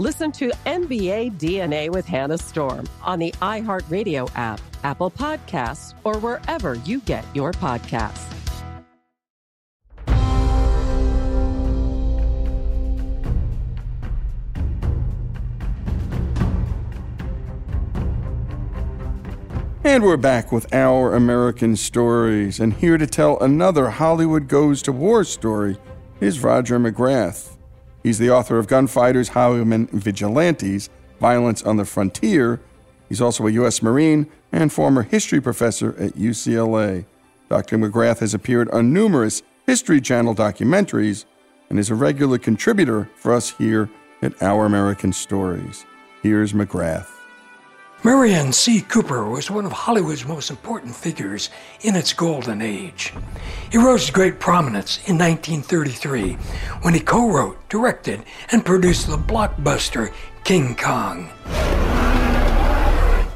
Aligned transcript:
Listen 0.00 0.30
to 0.30 0.52
NBA 0.64 1.40
DNA 1.40 1.90
with 1.90 2.06
Hannah 2.06 2.38
Storm 2.38 2.88
on 3.02 3.18
the 3.18 3.32
iHeartRadio 3.42 4.30
app, 4.36 4.60
Apple 4.84 5.10
Podcasts, 5.10 5.92
or 6.04 6.20
wherever 6.20 6.74
you 6.84 7.00
get 7.00 7.24
your 7.34 7.50
podcasts. 7.50 8.32
And 19.82 20.04
we're 20.04 20.16
back 20.16 20.52
with 20.52 20.72
Our 20.72 21.16
American 21.16 21.74
Stories. 21.74 22.60
And 22.60 22.72
here 22.74 22.98
to 22.98 23.06
tell 23.08 23.36
another 23.40 23.90
Hollywood 23.90 24.46
Goes 24.46 24.80
to 24.82 24.92
War 24.92 25.24
story 25.24 25.76
is 26.20 26.38
Roger 26.38 26.78
McGrath. 26.78 27.57
He's 28.08 28.16
the 28.16 28.30
author 28.30 28.58
of 28.58 28.68
Gunfighters, 28.68 29.28
Highwaymen, 29.28 29.88
Vigilantes, 29.88 30.88
Violence 31.20 31.62
on 31.62 31.76
the 31.76 31.84
Frontier. 31.84 32.58
He's 33.06 33.20
also 33.20 33.46
a 33.46 33.50
U.S. 33.50 33.82
Marine 33.82 34.28
and 34.50 34.72
former 34.72 35.02
history 35.02 35.42
professor 35.42 35.90
at 35.98 36.14
UCLA. 36.14 37.04
Dr. 37.50 37.76
McGrath 37.76 38.20
has 38.20 38.32
appeared 38.32 38.70
on 38.70 38.94
numerous 38.94 39.42
History 39.66 40.00
Channel 40.00 40.34
documentaries 40.34 41.26
and 41.68 41.78
is 41.78 41.90
a 41.90 41.94
regular 41.94 42.38
contributor 42.38 43.10
for 43.14 43.34
us 43.34 43.50
here 43.58 43.90
at 44.22 44.42
Our 44.42 44.64
American 44.64 45.12
Stories. 45.12 45.84
Here's 46.22 46.54
McGrath. 46.54 47.17
Merian 48.04 48.52
C. 48.52 48.80
Cooper 48.80 49.28
was 49.28 49.50
one 49.50 49.66
of 49.66 49.72
Hollywood's 49.72 50.24
most 50.24 50.50
important 50.50 50.94
figures 50.94 51.50
in 51.80 51.96
its 51.96 52.12
golden 52.12 52.62
age. 52.62 53.12
He 53.72 53.78
rose 53.78 54.06
to 54.06 54.12
great 54.12 54.38
prominence 54.38 54.98
in 55.08 55.18
1933 55.18 56.34
when 56.82 56.94
he 56.94 57.00
co 57.00 57.28
wrote, 57.28 57.68
directed, 57.68 58.22
and 58.52 58.64
produced 58.64 59.08
the 59.08 59.16
blockbuster 59.16 60.12
King 60.44 60.76
Kong. 60.76 61.28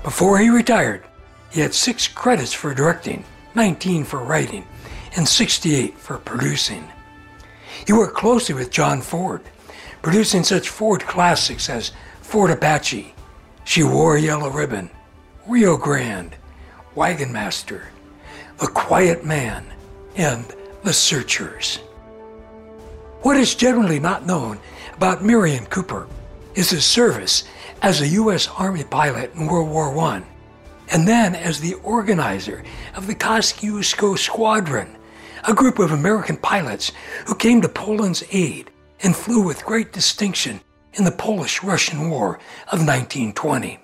Before 0.05 0.39
he 0.39 0.49
retired, 0.49 1.03
he 1.51 1.61
had 1.61 1.75
six 1.75 2.07
credits 2.07 2.53
for 2.53 2.73
directing, 2.73 3.25
19 3.57 4.05
for 4.05 4.19
writing, 4.19 4.65
and 5.17 5.27
68 5.27 5.99
for 5.99 6.19
producing. 6.19 6.89
He 7.85 7.93
worked 7.93 8.17
closely 8.17 8.55
with 8.55 8.71
John 8.71 9.01
Ford, 9.01 9.43
producing 10.03 10.45
such 10.45 10.69
Ford 10.69 11.03
classics 11.03 11.69
as 11.69 11.91
Fort 12.21 12.53
Apache. 12.53 13.13
She 13.65 13.83
wore 13.83 14.17
a 14.17 14.21
yellow 14.21 14.51
ribbon. 14.51 14.91
Rio 15.47 15.77
Grande, 15.77 16.37
Wagon 16.95 17.33
Master, 17.33 17.89
The 18.59 18.69
Quiet 18.69 19.25
Man, 19.25 19.67
and 20.15 20.47
The 20.85 20.93
Searchers. 20.93 21.79
What 23.23 23.37
is 23.37 23.57
generally 23.57 23.99
not 23.99 24.25
known 24.25 24.61
about 24.97 25.25
Merian 25.25 25.67
Cooper 25.67 26.07
is 26.55 26.71
his 26.71 26.85
service 26.85 27.45
as 27.83 28.01
a 28.01 28.09
U.S. 28.09 28.47
Army 28.57 28.85
pilot 28.85 29.35
in 29.35 29.47
World 29.47 29.69
War 29.69 29.99
I, 29.99 30.23
and 30.93 31.09
then 31.09 31.35
as 31.35 31.61
the 31.61 31.75
organizer 31.83 32.63
of 32.95 33.09
the 33.09 33.15
Kosciuszko 33.17 34.17
Squadron, 34.17 34.97
a 35.49 35.55
group 35.55 35.81
of 35.81 35.91
American 35.91 36.37
pilots 36.37 36.93
who 37.27 37.35
came 37.35 37.61
to 37.63 37.69
Poland's 37.69 38.23
aid 38.31 38.71
and 39.03 39.17
flew 39.17 39.43
with 39.43 39.65
great 39.65 39.93
distinction 39.93 40.61
in 40.95 41.05
the 41.05 41.11
Polish 41.11 41.63
Russian 41.63 42.11
War 42.11 42.39
of 42.71 42.87
1920. 42.87 43.79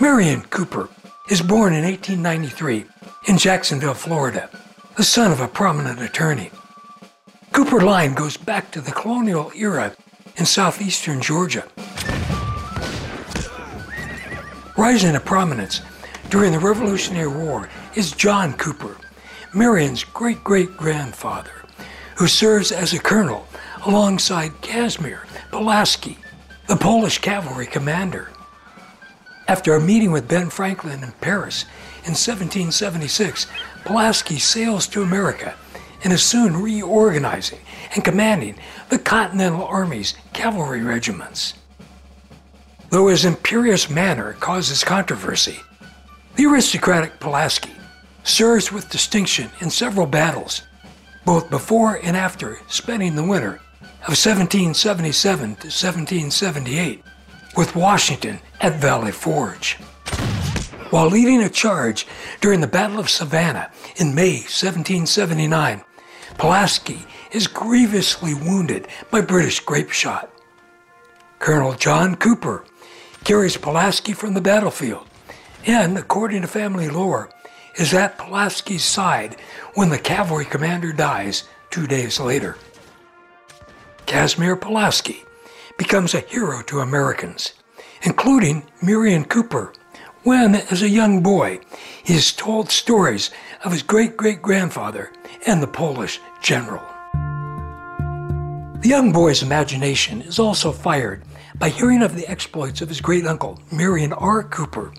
Merian 0.00 0.42
Cooper 0.42 0.88
is 1.30 1.40
born 1.40 1.72
in 1.72 1.84
1893 1.84 2.84
in 3.26 3.38
Jacksonville, 3.38 3.94
Florida, 3.94 4.48
the 4.96 5.02
son 5.02 5.32
of 5.32 5.40
a 5.40 5.48
prominent 5.48 6.00
attorney. 6.00 6.50
Cooper 7.52 7.80
line 7.80 8.14
goes 8.14 8.36
back 8.36 8.70
to 8.70 8.80
the 8.80 8.92
colonial 8.92 9.50
era 9.56 9.94
in 10.36 10.46
southeastern 10.46 11.20
Georgia. 11.20 11.66
Rising 14.76 15.14
to 15.14 15.20
prominence 15.20 15.80
during 16.30 16.52
the 16.52 16.58
Revolutionary 16.58 17.26
War 17.28 17.68
is 17.96 18.12
John 18.12 18.52
Cooper, 18.54 18.96
Merian's 19.52 20.04
great 20.04 20.44
great 20.44 20.76
grandfather, 20.76 21.64
who 22.16 22.28
serves 22.28 22.70
as 22.70 22.92
a 22.92 22.98
colonel 22.98 23.48
alongside 23.86 24.60
Casimir 24.60 25.24
Pulaski, 25.50 26.18
the 26.66 26.76
Polish 26.76 27.18
cavalry 27.18 27.66
commander. 27.66 28.30
After 29.46 29.74
a 29.74 29.80
meeting 29.80 30.12
with 30.12 30.28
Ben 30.28 30.50
Franklin 30.50 31.02
in 31.02 31.12
Paris 31.20 31.64
in 32.04 32.14
1776, 32.14 33.46
Pulaski 33.84 34.38
sails 34.38 34.86
to 34.88 35.02
America 35.02 35.54
and 36.04 36.12
is 36.12 36.22
soon 36.22 36.56
reorganizing 36.56 37.60
and 37.94 38.04
commanding 38.04 38.56
the 38.90 38.98
Continental 38.98 39.64
Army's 39.64 40.14
cavalry 40.32 40.82
regiments. 40.82 41.54
Though 42.90 43.08
his 43.08 43.24
imperious 43.24 43.90
manner 43.90 44.34
causes 44.34 44.84
controversy, 44.84 45.60
the 46.36 46.46
aristocratic 46.46 47.18
Pulaski 47.18 47.72
serves 48.22 48.70
with 48.70 48.90
distinction 48.90 49.50
in 49.60 49.70
several 49.70 50.06
battles, 50.06 50.62
both 51.24 51.50
before 51.50 51.98
and 52.02 52.16
after 52.16 52.58
spending 52.68 53.16
the 53.16 53.24
winter 53.24 53.60
of 54.02 54.14
1777 54.14 55.38
to 55.38 55.66
1778 55.66 57.02
with 57.56 57.74
Washington 57.74 58.38
at 58.60 58.76
Valley 58.76 59.12
Forge. 59.12 59.74
While 60.90 61.08
leading 61.08 61.42
a 61.42 61.50
charge 61.50 62.06
during 62.40 62.60
the 62.60 62.66
Battle 62.66 62.98
of 62.98 63.10
Savannah 63.10 63.70
in 63.96 64.14
May 64.14 64.36
1779, 64.36 65.82
Pulaski 66.38 67.04
is 67.32 67.46
grievously 67.46 68.32
wounded 68.32 68.88
by 69.10 69.20
British 69.20 69.60
grape 69.60 69.90
shot. 69.90 70.30
Colonel 71.40 71.74
John 71.74 72.14
Cooper 72.14 72.64
carries 73.24 73.56
Pulaski 73.56 74.12
from 74.12 74.34
the 74.34 74.40
battlefield 74.40 75.06
and, 75.66 75.98
according 75.98 76.42
to 76.42 76.48
family 76.48 76.88
lore, 76.88 77.28
is 77.76 77.92
at 77.92 78.16
Pulaski's 78.18 78.84
side 78.84 79.36
when 79.74 79.90
the 79.90 79.98
cavalry 79.98 80.44
commander 80.44 80.92
dies 80.92 81.44
two 81.70 81.86
days 81.86 82.18
later. 82.18 82.56
Casimir 84.08 84.56
Pulaski 84.56 85.22
becomes 85.76 86.14
a 86.14 86.20
hero 86.20 86.62
to 86.62 86.80
Americans, 86.80 87.52
including 88.00 88.62
Merian 88.80 89.26
Cooper, 89.26 89.74
when, 90.22 90.54
as 90.54 90.80
a 90.80 90.88
young 90.88 91.22
boy, 91.22 91.60
he 92.02 92.14
is 92.14 92.32
told 92.32 92.70
stories 92.70 93.30
of 93.64 93.72
his 93.72 93.82
great 93.82 94.16
great 94.16 94.40
grandfather 94.40 95.12
and 95.46 95.62
the 95.62 95.66
Polish 95.66 96.20
general. 96.40 96.82
The 98.80 98.88
young 98.88 99.12
boy's 99.12 99.42
imagination 99.42 100.22
is 100.22 100.38
also 100.38 100.72
fired 100.72 101.22
by 101.58 101.68
hearing 101.68 102.00
of 102.00 102.16
the 102.16 102.26
exploits 102.28 102.80
of 102.80 102.88
his 102.88 103.02
great 103.02 103.26
uncle, 103.26 103.60
Merian 103.70 104.14
R. 104.14 104.42
Cooper, 104.42 104.90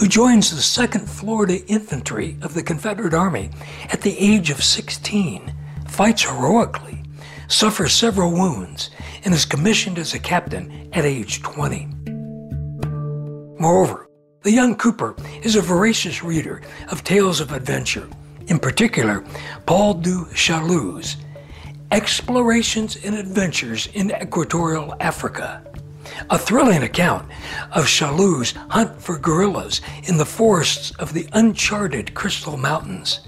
who 0.00 0.08
joins 0.08 0.50
the 0.50 0.82
2nd 0.82 1.08
Florida 1.08 1.64
Infantry 1.68 2.36
of 2.42 2.54
the 2.54 2.64
Confederate 2.64 3.14
Army 3.14 3.50
at 3.92 4.00
the 4.00 4.18
age 4.18 4.50
of 4.50 4.64
16, 4.64 5.54
fights 5.86 6.24
heroically, 6.24 6.97
suffers 7.48 7.92
several 7.92 8.30
wounds, 8.30 8.90
and 9.24 9.34
is 9.34 9.44
commissioned 9.44 9.98
as 9.98 10.14
a 10.14 10.18
captain 10.18 10.88
at 10.92 11.04
age 11.04 11.42
20. 11.42 11.88
Moreover, 13.58 14.08
the 14.42 14.52
young 14.52 14.76
Cooper 14.76 15.16
is 15.42 15.56
a 15.56 15.60
voracious 15.60 16.22
reader 16.22 16.62
of 16.90 17.02
tales 17.02 17.40
of 17.40 17.52
adventure, 17.52 18.08
in 18.46 18.58
particular, 18.58 19.24
Paul 19.66 19.94
du 19.94 20.26
Chaillu's 20.34 21.16
Explorations 21.90 22.96
and 23.04 23.14
Adventures 23.14 23.88
in 23.94 24.10
Equatorial 24.10 24.94
Africa, 25.00 25.62
a 26.30 26.38
thrilling 26.38 26.82
account 26.82 27.30
of 27.72 27.86
Chaillu's 27.86 28.52
hunt 28.70 29.00
for 29.00 29.18
gorillas 29.18 29.80
in 30.04 30.18
the 30.18 30.26
forests 30.26 30.92
of 30.98 31.14
the 31.14 31.28
uncharted 31.32 32.14
Crystal 32.14 32.56
Mountains. 32.56 33.20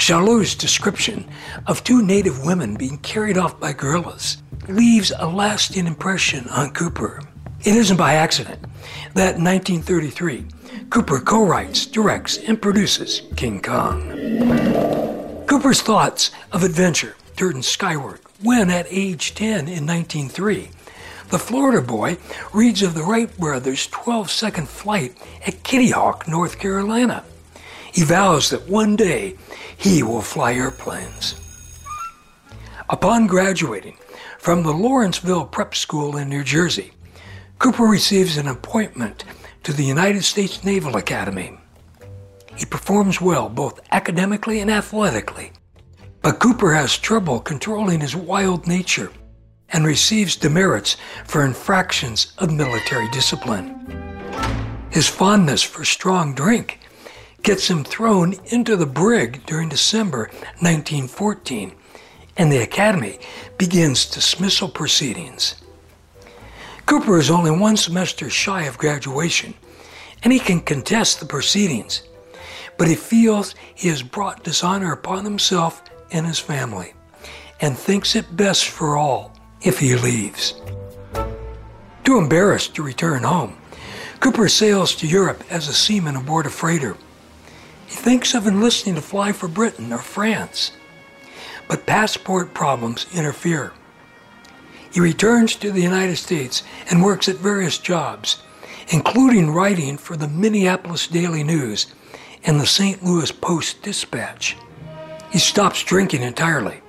Chaillu's 0.00 0.54
description 0.54 1.28
of 1.66 1.84
two 1.84 2.02
native 2.02 2.42
women 2.42 2.74
being 2.74 2.96
carried 2.98 3.36
off 3.36 3.60
by 3.60 3.74
gorillas 3.74 4.38
leaves 4.66 5.12
a 5.18 5.26
lasting 5.28 5.86
impression 5.86 6.48
on 6.48 6.70
Cooper. 6.70 7.20
It 7.64 7.76
isn't 7.76 7.98
by 7.98 8.14
accident 8.14 8.62
that 9.12 9.36
in 9.36 9.44
1933, 9.44 10.46
Cooper 10.88 11.20
co 11.20 11.44
writes, 11.44 11.84
directs, 11.84 12.38
and 12.38 12.62
produces 12.62 13.20
King 13.36 13.60
Kong. 13.60 15.46
Cooper's 15.46 15.82
thoughts 15.82 16.30
of 16.50 16.64
adventure 16.64 17.14
turned 17.36 17.66
skyward 17.66 18.20
when, 18.42 18.70
at 18.70 18.86
age 18.88 19.34
10 19.34 19.68
in 19.68 19.86
1903, 19.86 20.70
the 21.28 21.38
Florida 21.38 21.82
boy 21.82 22.16
reads 22.54 22.82
of 22.82 22.94
the 22.94 23.02
Wright 23.02 23.36
brothers' 23.36 23.86
12 23.88 24.30
second 24.30 24.66
flight 24.66 25.14
at 25.46 25.62
Kitty 25.62 25.90
Hawk, 25.90 26.26
North 26.26 26.58
Carolina. 26.58 27.22
He 27.92 28.02
vows 28.02 28.50
that 28.50 28.68
one 28.68 28.96
day 28.96 29.36
he 29.80 30.02
will 30.02 30.20
fly 30.20 30.52
airplanes. 30.52 31.34
Upon 32.90 33.26
graduating 33.26 33.96
from 34.38 34.62
the 34.62 34.72
Lawrenceville 34.72 35.46
Prep 35.46 35.74
School 35.74 36.18
in 36.18 36.28
New 36.28 36.44
Jersey, 36.44 36.92
Cooper 37.58 37.84
receives 37.84 38.36
an 38.36 38.46
appointment 38.46 39.24
to 39.62 39.72
the 39.72 39.84
United 39.84 40.22
States 40.22 40.62
Naval 40.64 40.98
Academy. 40.98 41.56
He 42.56 42.66
performs 42.66 43.22
well 43.22 43.48
both 43.48 43.80
academically 43.90 44.60
and 44.60 44.70
athletically, 44.70 45.52
but 46.20 46.40
Cooper 46.40 46.74
has 46.74 46.98
trouble 46.98 47.40
controlling 47.40 48.00
his 48.00 48.14
wild 48.14 48.66
nature 48.66 49.10
and 49.70 49.86
receives 49.86 50.36
demerits 50.36 50.98
for 51.24 51.42
infractions 51.42 52.34
of 52.36 52.52
military 52.52 53.08
discipline. 53.10 53.76
His 54.90 55.08
fondness 55.08 55.62
for 55.62 55.86
strong 55.86 56.34
drink 56.34 56.80
gets 57.42 57.68
him 57.68 57.84
thrown 57.84 58.34
into 58.46 58.76
the 58.76 58.86
brig 58.86 59.44
during 59.46 59.68
December 59.68 60.30
1914, 60.60 61.72
and 62.36 62.52
the 62.52 62.58
Academy 62.58 63.18
begins 63.58 64.06
dismissal 64.06 64.68
proceedings. 64.68 65.56
Cooper 66.86 67.18
is 67.18 67.30
only 67.30 67.50
one 67.50 67.76
semester 67.76 68.28
shy 68.28 68.62
of 68.62 68.78
graduation, 68.78 69.54
and 70.22 70.32
he 70.32 70.38
can 70.38 70.60
contest 70.60 71.20
the 71.20 71.26
proceedings, 71.26 72.02
but 72.76 72.88
he 72.88 72.94
feels 72.94 73.54
he 73.74 73.88
has 73.88 74.02
brought 74.02 74.44
dishonor 74.44 74.92
upon 74.92 75.24
himself 75.24 75.82
and 76.10 76.26
his 76.26 76.38
family, 76.38 76.94
and 77.60 77.76
thinks 77.76 78.16
it 78.16 78.36
best 78.36 78.66
for 78.66 78.96
all 78.96 79.32
if 79.62 79.78
he 79.78 79.94
leaves. 79.94 80.60
Too 82.04 82.18
embarrassed 82.18 82.74
to 82.74 82.82
return 82.82 83.22
home, 83.22 83.56
Cooper 84.18 84.48
sails 84.48 84.94
to 84.96 85.06
Europe 85.06 85.44
as 85.48 85.68
a 85.68 85.72
seaman 85.72 86.16
aboard 86.16 86.46
a 86.46 86.50
freighter. 86.50 86.96
Thinks 88.00 88.34
of 88.34 88.46
enlisting 88.46 88.94
to 88.94 89.02
fly 89.02 89.32
for 89.32 89.46
Britain 89.46 89.92
or 89.92 89.98
France, 89.98 90.72
but 91.68 91.84
passport 91.84 92.54
problems 92.54 93.06
interfere. 93.14 93.74
He 94.90 95.00
returns 95.00 95.54
to 95.56 95.70
the 95.70 95.82
United 95.82 96.16
States 96.16 96.62
and 96.88 97.04
works 97.04 97.28
at 97.28 97.36
various 97.36 97.76
jobs, 97.76 98.42
including 98.88 99.50
writing 99.50 99.98
for 99.98 100.16
the 100.16 100.28
Minneapolis 100.28 101.08
Daily 101.08 101.44
News 101.44 101.88
and 102.42 102.58
the 102.58 102.66
St. 102.66 103.04
Louis 103.04 103.30
Post 103.30 103.82
Dispatch. 103.82 104.56
He 105.30 105.38
stops 105.38 105.84
drinking 105.84 106.22
entirely 106.22 106.80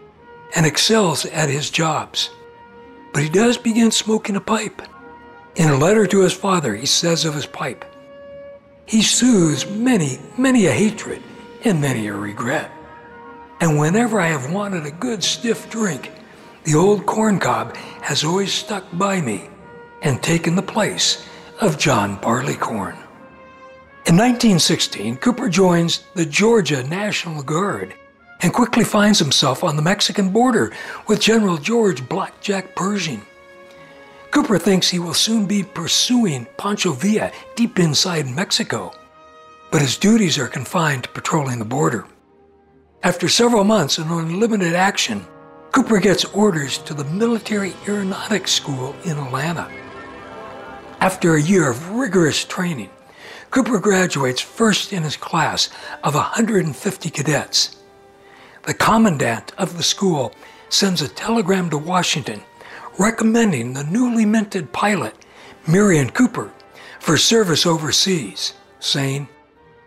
and 0.56 0.66
excels 0.66 1.26
at 1.26 1.50
his 1.50 1.70
jobs. 1.70 2.30
But 3.14 3.24
he 3.24 3.30
does 3.30 3.58
begin 3.58 3.92
smoking 3.92 4.38
a 4.38 4.42
pipe. 4.42 4.82
In 5.58 5.70
a 5.70 5.78
letter 5.78 6.08
to 6.08 6.22
his 6.22 6.34
father, 6.34 6.74
he 6.74 6.86
says 6.86 7.26
of 7.26 7.36
his 7.36 7.46
pipe, 7.46 7.84
He 8.92 9.04
soothes 9.04 9.66
many, 9.68 10.20
many 10.38 10.66
a 10.66 10.74
hatred 10.74 11.24
and 11.64 11.80
many 11.80 12.08
a 12.08 12.14
regret. 12.14 12.70
And 13.62 13.80
whenever 13.80 14.20
I 14.20 14.28
have 14.28 14.52
wanted 14.52 14.86
a 14.86 14.92
good 14.92 15.24
stiff 15.24 15.70
drink, 15.70 16.12
the 16.66 16.76
old 16.76 17.06
corncob 17.06 17.78
has 18.02 18.26
always 18.26 18.52
stuck 18.52 18.84
by 18.92 19.22
me 19.22 19.50
and 20.02 20.22
taken 20.22 20.58
the 20.58 20.62
place 20.62 21.26
of 21.62 21.80
John 21.80 22.18
Barleycorn. 22.18 22.98
In 24.08 24.18
1916, 24.18 25.16
Cooper 25.16 25.48
joins 25.48 26.04
the 26.16 26.26
Georgia 26.26 26.84
National 26.84 27.44
Guard 27.44 27.94
and 28.42 28.52
quickly 28.52 28.84
finds 28.84 29.20
himself 29.20 29.64
on 29.64 29.78
the 29.78 29.82
Mexican 29.82 30.32
border 30.32 30.74
with 31.08 31.22
General 31.22 31.56
George 31.56 32.10
Blackjack 32.10 32.76
Pershing. 32.76 33.22
Cooper 34.32 34.58
thinks 34.58 34.90
he 34.90 34.98
will 34.98 35.14
soon 35.14 35.46
be 35.46 35.62
pursuing 35.62 36.48
Pancho 36.58 36.94
Villa 36.94 37.34
deep 37.56 37.78
inside 37.78 38.28
Mexico, 38.28 38.94
but 39.72 39.82
his 39.82 39.98
duties 39.98 40.38
are 40.38 40.48
confined 40.48 41.04
to 41.04 41.10
patrolling 41.10 41.60
the 41.60 41.66
border. 41.66 42.06
After 43.04 43.28
several 43.28 43.66
months 43.66 43.98
in 43.98 44.08
unlimited 44.08 44.74
action, 44.74 45.26
Cooper 45.74 46.00
gets 46.00 46.24
orders 46.24 46.78
to 46.80 46.94
the 46.94 47.04
Military 47.04 47.74
Aeronautics 47.86 48.52
School 48.52 48.96
in 49.04 49.18
Atlanta. 49.18 49.70
After 51.02 51.36
a 51.36 51.42
year 51.42 51.70
of 51.70 51.92
rigorous 51.92 52.46
training, 52.46 52.90
Cooper 53.50 53.80
graduates 53.80 54.40
first 54.40 54.94
in 54.94 55.04
his 55.04 55.18
class 55.18 55.70
of 56.06 56.16
150 56.16 57.10
cadets. 57.10 57.76
The 58.64 58.74
commandant 58.74 59.52
of 59.58 59.76
the 59.76 59.84
school 59.84 60.34
sends 60.70 61.02
a 61.02 61.10
telegram 61.10 61.70
to 61.70 61.78
Washington 61.78 62.44
recommending 62.98 63.74
the 63.74 63.84
newly 63.84 64.26
minted 64.26 64.72
pilot, 64.72 65.16
Merian 65.68 66.10
Cooper, 66.10 66.52
for 67.00 67.18
service 67.18 67.66
overseas, 67.66 68.54
saying, 68.80 69.28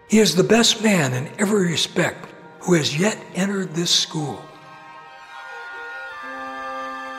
He 0.09 0.19
is 0.19 0.35
the 0.35 0.45
best 0.45 0.83
man 0.83 1.13
in 1.13 1.31
every 1.39 1.71
respect 1.71 2.27
who 2.61 2.75
has 2.75 2.99
yet 2.99 3.19
entered 3.35 3.75
this 3.75 3.91
school. 3.91 4.43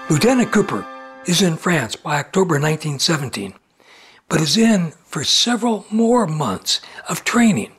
Lieutenant 0.10 0.52
Cooper 0.52 0.86
is 1.26 1.42
in 1.42 1.58
France 1.58 1.96
by 1.96 2.20
October 2.20 2.56
1917, 2.56 3.54
but 4.30 4.42
is 4.42 4.58
in 4.58 4.92
for 5.06 5.24
several 5.24 5.86
more 5.90 6.28
months 6.28 6.82
of 7.10 7.24
training 7.24 7.72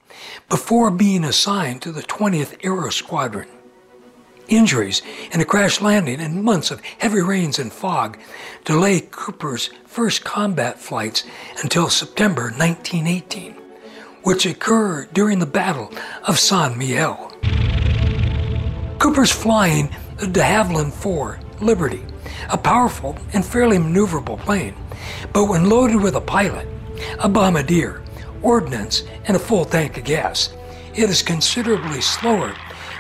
before 0.49 0.91
being 0.91 1.25
assigned 1.25 1.83
to 1.83 1.93
the 1.93 2.03
20th 2.03 2.57
Aero 2.65 2.91
Squadron. 2.91 3.49
Injuries 4.49 5.03
and 5.33 5.43
a 5.43 5.45
crash 5.45 5.81
landing 5.81 6.21
and 6.21 6.45
months 6.45 6.71
of 6.71 6.81
heavy 6.99 7.21
rains 7.21 7.59
and 7.59 7.73
fog 7.73 8.19
delay 8.65 9.01
Cooper's 9.01 9.71
first 9.87 10.25
combat 10.25 10.79
flights 10.79 11.25
until 11.63 11.89
September 11.89 12.45
1918, 12.57 13.55
which 14.23 14.47
occur 14.47 15.07
during 15.13 15.41
the 15.41 15.47
Battle 15.47 15.93
of 16.29 16.39
Saint 16.39 16.75
Mihiel. 16.75 17.33
Cooper's 19.01 19.33
flying 19.33 19.91
the 20.19 20.29
de 20.29 20.41
Havilland 20.41 20.93
IV 20.93 21.43
Liberty, 21.61 22.05
a 22.51 22.57
powerful 22.57 23.17
and 23.33 23.45
fairly 23.45 23.79
maneuverable 23.79 24.39
plane, 24.39 24.75
but 25.33 25.47
when 25.47 25.69
loaded 25.69 26.01
with 26.01 26.15
a 26.15 26.21
pilot, 26.21 26.69
a 27.19 27.29
bombardier, 27.29 28.03
ordnance, 28.43 29.03
and 29.25 29.37
a 29.37 29.41
full 29.41 29.65
tank 29.65 29.97
of 29.99 30.05
gas, 30.05 30.53
it 30.95 31.11
is 31.11 31.23
considerably 31.23 32.01
slower 32.01 32.55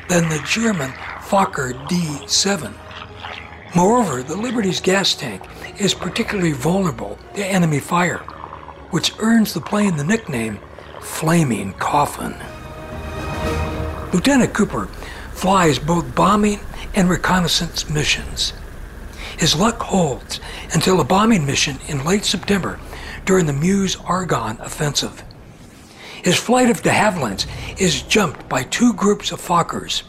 than 0.09 0.29
the 0.29 0.43
German 0.47 0.93
Fokker 1.29 1.73
D7. 1.89 2.73
Moreover, 3.75 4.23
the 4.23 4.37
Liberty's 4.37 4.81
gas 4.81 5.13
tank 5.13 5.43
is 5.77 5.93
particularly 5.93 6.53
vulnerable 6.53 7.19
to 7.35 7.45
enemy 7.45 7.81
fire, 7.81 8.19
which 8.91 9.13
earns 9.19 9.53
the 9.53 9.61
plane 9.61 9.97
the 9.97 10.05
nickname 10.05 10.61
Flaming 11.01 11.73
Coffin. 11.73 12.37
Lieutenant 14.13 14.55
Cooper 14.55 14.87
flies 15.33 15.81
both 15.81 16.15
bombing 16.15 16.61
and 16.95 17.11
reconnaissance 17.11 17.91
missions. 17.91 18.53
His 19.37 19.57
luck 19.57 19.83
holds 19.83 20.39
until 20.75 21.01
a 21.01 21.05
bombing 21.05 21.45
mission 21.45 21.79
in 21.89 22.05
late 22.05 22.25
September 22.25 22.79
during 23.25 23.47
the 23.47 23.53
Meuse 23.53 23.97
Argonne 24.05 24.59
offensive. 24.61 25.25
His 26.23 26.37
flight 26.37 26.71
of 26.71 26.83
de 26.83 26.91
Havillands 26.91 27.47
is 27.81 28.03
jumped 28.03 28.49
by 28.49 28.63
two 28.63 28.93
groups 28.93 29.33
of 29.33 29.41
Fokkers 29.41 30.05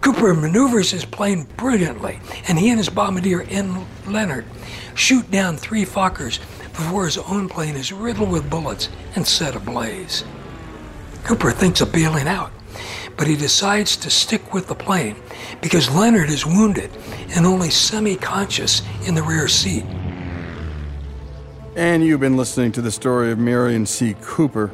Cooper 0.00 0.32
maneuvers 0.34 0.90
his 0.90 1.04
plane 1.04 1.46
brilliantly, 1.56 2.20
and 2.48 2.58
he 2.58 2.70
and 2.70 2.78
his 2.78 2.88
bombardier 2.88 3.42
N. 3.42 3.86
Leonard 4.06 4.46
shoot 4.94 5.30
down 5.30 5.56
three 5.56 5.84
Fokkers 5.84 6.38
before 6.72 7.04
his 7.04 7.18
own 7.18 7.48
plane 7.48 7.76
is 7.76 7.92
riddled 7.92 8.30
with 8.30 8.48
bullets 8.48 8.88
and 9.14 9.26
set 9.26 9.54
ablaze. 9.54 10.24
Cooper 11.24 11.50
thinks 11.50 11.82
of 11.82 11.92
bailing 11.92 12.26
out, 12.26 12.50
but 13.18 13.26
he 13.26 13.36
decides 13.36 13.96
to 13.98 14.08
stick 14.08 14.54
with 14.54 14.68
the 14.68 14.74
plane 14.74 15.16
because 15.60 15.94
Leonard 15.94 16.30
is 16.30 16.46
wounded 16.46 16.90
and 17.36 17.44
only 17.44 17.68
semi 17.68 18.16
conscious 18.16 18.82
in 19.06 19.14
the 19.14 19.22
rear 19.22 19.48
seat. 19.48 19.84
And 21.76 22.04
you've 22.04 22.20
been 22.20 22.38
listening 22.38 22.72
to 22.72 22.82
the 22.82 22.90
story 22.90 23.30
of 23.30 23.38
Merian 23.38 23.84
C. 23.84 24.16
Cooper, 24.22 24.70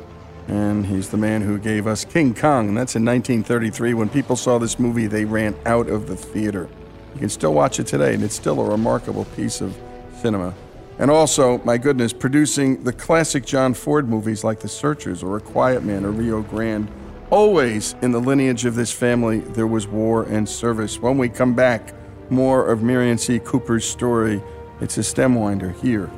and 0.49 0.87
he's 0.87 1.11
the 1.11 1.17
man 1.17 1.43
who 1.43 1.59
gave 1.59 1.87
us 1.87 2.05
King 2.05 2.35
Kong. 2.35 2.69
And 2.69 2.77
that's 2.77 2.97
in 2.97 3.05
1933. 3.05 3.95
When 3.95 4.09
people 4.09 4.37
saw 4.37 4.59
this 4.59 4.79
movie, 4.79 5.07
they 5.07 5.25
ran 5.25 5.57
out 5.67 5.89
of 5.89 6.07
the 6.07 6.17
theater. 6.17 6.69
You 7.15 7.21
can 7.21 7.29
still 7.29 7.55
watch 7.55 7.81
it 7.81 7.87
today, 7.87 8.15
and 8.15 8.23
it's 8.23 8.35
still 8.35 8.61
a 8.61 8.71
remarkable 8.71 9.25
piece 9.25 9.61
of 9.61 9.77
cinema. 10.21 10.55
And 10.99 11.11
also, 11.11 11.59
my 11.59 11.79
goodness, 11.79 12.13
producing 12.13 12.85
the 12.85 12.93
classic 12.93 13.45
John 13.45 13.75
Ford 13.75 14.09
movies 14.09 14.45
like 14.45 14.61
The 14.61 14.69
Searchers 14.69 15.23
or 15.23 15.37
A 15.37 15.41
Quiet 15.41 15.83
Man 15.83 16.05
or 16.05 16.11
Rio 16.11 16.43
Grande. 16.43 16.89
Always 17.31 17.95
in 18.03 18.13
the 18.13 18.21
lineage 18.21 18.65
of 18.65 18.77
this 18.77 18.93
family, 18.93 19.41
there 19.41 19.67
was 19.67 19.87
war 19.87 20.25
and 20.25 20.49
service. 20.49 21.01
When 21.01 21.19
we 21.19 21.29
come 21.29 21.55
back, 21.55 21.93
more 22.31 22.67
of 22.67 22.83
Merian 22.83 23.19
C. 23.19 23.39
Cooper's 23.39 23.85
story. 23.85 24.43
It's 24.81 24.97
a 24.99 25.03
stem 25.03 25.35
winder 25.35 25.71
here 25.71 26.11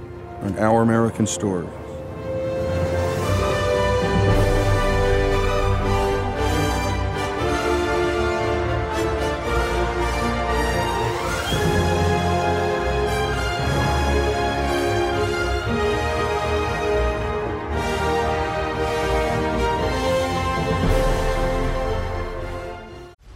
on 0.42 0.58
Our 0.58 0.82
American 0.82 1.26
Story. 1.26 1.66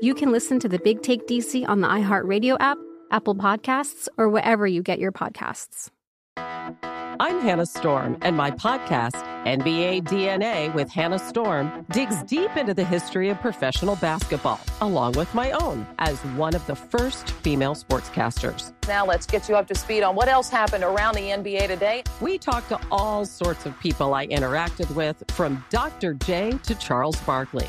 you 0.00 0.14
can 0.14 0.30
listen 0.30 0.58
to 0.60 0.68
the 0.68 0.78
Big 0.78 1.02
Take 1.02 1.26
DC 1.26 1.68
on 1.68 1.80
the 1.80 1.88
iHeartRadio 1.88 2.56
app 2.60 2.78
Apple 3.10 3.34
Podcasts, 3.34 4.08
or 4.18 4.28
wherever 4.28 4.66
you 4.66 4.82
get 4.82 4.98
your 4.98 5.12
podcasts. 5.12 5.90
I'm 7.18 7.40
Hannah 7.40 7.64
Storm, 7.64 8.18
and 8.20 8.36
my 8.36 8.50
podcast, 8.50 9.24
NBA 9.46 10.02
DNA 10.02 10.74
with 10.74 10.90
Hannah 10.90 11.18
Storm, 11.18 11.86
digs 11.90 12.22
deep 12.24 12.54
into 12.56 12.74
the 12.74 12.84
history 12.84 13.30
of 13.30 13.40
professional 13.40 13.96
basketball, 13.96 14.60
along 14.82 15.12
with 15.12 15.32
my 15.34 15.50
own 15.52 15.86
as 15.98 16.18
one 16.36 16.54
of 16.54 16.66
the 16.66 16.76
first 16.76 17.30
female 17.30 17.74
sportscasters. 17.74 18.72
Now 18.86 19.06
let's 19.06 19.24
get 19.24 19.48
you 19.48 19.56
up 19.56 19.66
to 19.68 19.74
speed 19.74 20.02
on 20.02 20.14
what 20.14 20.28
else 20.28 20.50
happened 20.50 20.84
around 20.84 21.14
the 21.14 21.30
NBA 21.30 21.68
today. 21.68 22.02
We 22.20 22.36
talked 22.36 22.68
to 22.68 22.80
all 22.90 23.24
sorts 23.24 23.64
of 23.64 23.78
people 23.80 24.12
I 24.12 24.26
interacted 24.26 24.94
with, 24.94 25.22
from 25.28 25.64
Dr. 25.70 26.12
J 26.14 26.58
to 26.64 26.74
Charles 26.74 27.16
Barkley. 27.20 27.68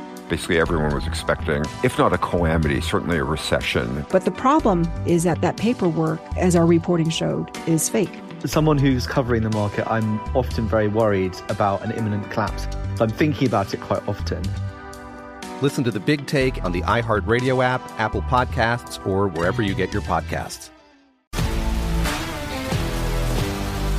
Basically, 0.31 0.61
everyone 0.61 0.93
was 0.93 1.05
expecting, 1.05 1.61
if 1.83 1.97
not 1.97 2.13
a 2.13 2.17
calamity, 2.17 2.79
certainly 2.79 3.17
a 3.17 3.23
recession. 3.25 4.05
But 4.09 4.23
the 4.23 4.31
problem 4.31 4.89
is 5.05 5.23
that 5.23 5.41
that 5.41 5.57
paperwork, 5.57 6.21
as 6.37 6.55
our 6.55 6.65
reporting 6.65 7.09
showed, 7.09 7.49
is 7.67 7.89
fake. 7.89 8.17
As 8.41 8.49
someone 8.49 8.77
who's 8.77 9.05
covering 9.05 9.43
the 9.43 9.49
market, 9.49 9.85
I'm 9.91 10.21
often 10.33 10.69
very 10.69 10.87
worried 10.87 11.35
about 11.49 11.81
an 11.81 11.91
imminent 11.91 12.31
collapse. 12.31 12.63
So 12.95 13.03
I'm 13.03 13.09
thinking 13.09 13.45
about 13.45 13.73
it 13.73 13.81
quite 13.81 14.07
often. 14.07 14.41
Listen 15.61 15.83
to 15.83 15.91
the 15.91 15.99
big 15.99 16.27
take 16.27 16.63
on 16.63 16.71
the 16.71 16.81
iHeartRadio 16.83 17.61
app, 17.61 17.81
Apple 17.99 18.21
Podcasts, 18.21 19.05
or 19.05 19.27
wherever 19.27 19.61
you 19.61 19.75
get 19.75 19.91
your 19.91 20.01
podcasts. 20.03 20.69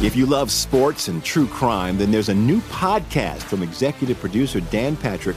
If 0.03 0.17
you 0.17 0.25
love 0.25 0.51
sports 0.51 1.09
and 1.09 1.23
true 1.23 1.47
crime, 1.47 1.99
then 1.99 2.11
there's 2.11 2.31
a 2.31 2.35
new 2.35 2.61
podcast 2.62 3.43
from 3.43 3.62
executive 3.62 4.19
producer 4.19 4.61
Dan 4.61 4.97
Patrick 4.97 5.37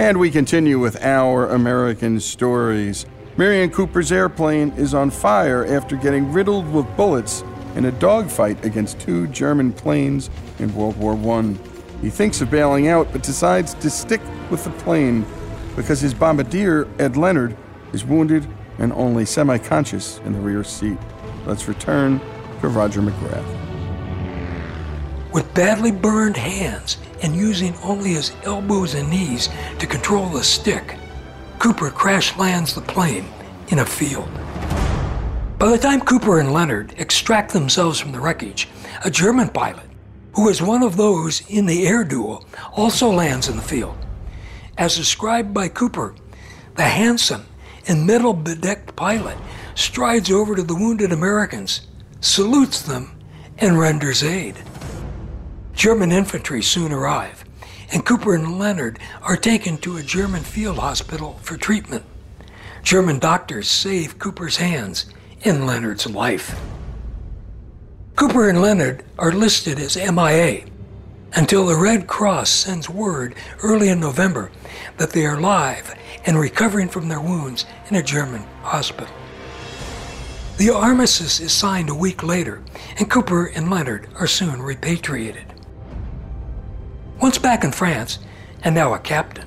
And 0.00 0.18
we 0.18 0.30
continue 0.30 0.78
with 0.78 1.04
our 1.04 1.50
American 1.50 2.20
stories. 2.20 3.04
Merian 3.36 3.68
Cooper's 3.68 4.10
airplane 4.10 4.70
is 4.78 4.94
on 4.94 5.10
fire 5.10 5.66
after 5.66 5.94
getting 5.94 6.32
riddled 6.32 6.72
with 6.72 6.86
bullets 6.96 7.44
in 7.74 7.84
a 7.84 7.92
dogfight 7.92 8.64
against 8.64 8.98
two 8.98 9.26
German 9.26 9.74
planes 9.74 10.30
in 10.58 10.74
World 10.74 10.96
War 10.96 11.12
I. 11.36 11.54
He 12.00 12.08
thinks 12.08 12.40
of 12.40 12.50
bailing 12.50 12.88
out, 12.88 13.12
but 13.12 13.22
decides 13.22 13.74
to 13.74 13.90
stick 13.90 14.22
with 14.50 14.64
the 14.64 14.70
plane 14.70 15.26
because 15.76 16.00
his 16.00 16.14
bombardier, 16.14 16.88
Ed 16.98 17.18
Leonard, 17.18 17.54
is 17.92 18.02
wounded 18.02 18.48
and 18.78 18.94
only 18.94 19.26
semi 19.26 19.58
conscious 19.58 20.16
in 20.24 20.32
the 20.32 20.40
rear 20.40 20.64
seat. 20.64 20.96
Let's 21.44 21.68
return 21.68 22.22
to 22.62 22.68
Roger 22.68 23.02
McGrath. 23.02 23.44
With 25.30 25.52
badly 25.52 25.92
burned 25.92 26.38
hands 26.38 26.96
and 27.22 27.34
using 27.34 27.74
only 27.82 28.10
his 28.10 28.32
elbows 28.44 28.94
and 28.94 29.10
knees 29.10 29.48
to 29.78 29.86
control 29.86 30.28
the 30.28 30.44
stick, 30.44 30.96
Cooper 31.58 31.90
crash 31.90 32.36
lands 32.36 32.74
the 32.74 32.80
plane 32.80 33.26
in 33.68 33.80
a 33.80 33.86
field. 33.86 34.28
By 35.58 35.70
the 35.70 35.78
time 35.78 36.00
Cooper 36.00 36.40
and 36.40 36.52
Leonard 36.52 36.94
extract 36.96 37.52
themselves 37.52 38.00
from 38.00 38.12
the 38.12 38.20
wreckage, 38.20 38.68
a 39.04 39.10
German 39.10 39.50
pilot, 39.50 39.84
who 40.34 40.48
is 40.48 40.62
one 40.62 40.82
of 40.82 40.96
those 40.96 41.42
in 41.50 41.66
the 41.66 41.86
air 41.86 42.02
duel, 42.02 42.46
also 42.72 43.10
lands 43.10 43.48
in 43.48 43.56
the 43.56 43.62
field. 43.62 43.98
As 44.78 44.96
described 44.96 45.52
by 45.52 45.68
Cooper, 45.68 46.14
the 46.76 46.84
handsome 46.84 47.44
and 47.86 48.06
metal 48.06 48.32
bedecked 48.32 48.96
pilot 48.96 49.36
strides 49.74 50.30
over 50.30 50.54
to 50.56 50.62
the 50.62 50.74
wounded 50.74 51.12
Americans, 51.12 51.82
salutes 52.20 52.80
them, 52.80 53.20
and 53.58 53.78
renders 53.78 54.22
aid. 54.22 54.56
German 55.80 56.12
infantry 56.12 56.62
soon 56.62 56.92
arrive, 56.92 57.42
and 57.90 58.04
Cooper 58.04 58.34
and 58.34 58.58
Leonard 58.58 58.98
are 59.22 59.34
taken 59.34 59.78
to 59.78 59.96
a 59.96 60.02
German 60.02 60.42
field 60.42 60.76
hospital 60.76 61.40
for 61.40 61.56
treatment. 61.56 62.04
German 62.82 63.18
doctors 63.18 63.70
save 63.70 64.18
Cooper's 64.18 64.58
hands 64.58 65.06
and 65.42 65.66
Leonard's 65.66 66.06
life. 66.06 66.54
Cooper 68.14 68.50
and 68.50 68.60
Leonard 68.60 69.06
are 69.18 69.32
listed 69.32 69.78
as 69.78 69.96
MIA 69.96 70.66
until 71.34 71.64
the 71.64 71.76
Red 71.76 72.06
Cross 72.06 72.50
sends 72.50 72.90
word 72.90 73.34
early 73.62 73.88
in 73.88 74.00
November 74.00 74.50
that 74.98 75.12
they 75.12 75.24
are 75.24 75.38
alive 75.38 75.94
and 76.26 76.38
recovering 76.38 76.90
from 76.90 77.08
their 77.08 77.22
wounds 77.22 77.64
in 77.88 77.96
a 77.96 78.02
German 78.02 78.42
hospital. 78.64 79.14
The 80.58 80.68
armistice 80.68 81.40
is 81.40 81.54
signed 81.54 81.88
a 81.88 81.94
week 81.94 82.22
later, 82.22 82.62
and 82.98 83.10
Cooper 83.10 83.46
and 83.46 83.70
Leonard 83.70 84.10
are 84.16 84.26
soon 84.26 84.60
repatriated. 84.60 85.49
Once 87.20 87.36
back 87.36 87.64
in 87.64 87.70
France, 87.70 88.18
and 88.62 88.74
now 88.74 88.94
a 88.94 88.98
captain, 88.98 89.46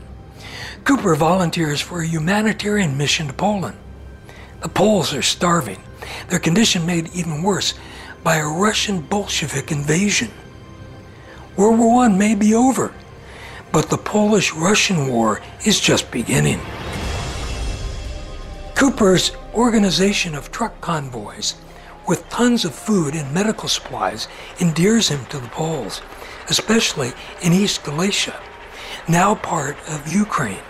Cooper 0.83 1.15
volunteers 1.15 1.81
for 1.81 2.01
a 2.01 2.07
humanitarian 2.07 2.95
mission 2.97 3.25
to 3.25 3.33
Poland. 3.33 3.77
The 4.61 4.69
Poles 4.69 5.11
are 5.11 5.23
starving, 5.23 5.81
their 6.29 6.37
condition 6.37 6.85
made 6.85 7.09
even 7.15 7.41
worse 7.41 7.73
by 8.23 8.35
a 8.35 8.45
Russian 8.45 9.01
Bolshevik 9.01 9.71
invasion. 9.71 10.29
World 11.55 11.79
War 11.79 12.03
I 12.03 12.09
may 12.09 12.35
be 12.35 12.53
over, 12.53 12.93
but 13.71 13.89
the 13.89 13.97
Polish 13.97 14.53
Russian 14.53 15.07
War 15.07 15.41
is 15.65 15.79
just 15.79 16.11
beginning. 16.11 16.59
Cooper's 18.75 19.31
organization 19.55 20.35
of 20.35 20.51
truck 20.51 20.79
convoys 20.79 21.55
with 22.07 22.27
tons 22.29 22.65
of 22.65 22.75
food 22.75 23.15
and 23.15 23.33
medical 23.33 23.69
supplies 23.69 24.27
endears 24.59 25.07
him 25.07 25.25
to 25.27 25.39
the 25.39 25.47
Poles, 25.47 26.01
especially 26.49 27.11
in 27.41 27.53
East 27.53 27.83
Galicia, 27.83 28.39
now 29.07 29.35
part 29.35 29.77
of 29.89 30.13
Ukraine. 30.13 30.63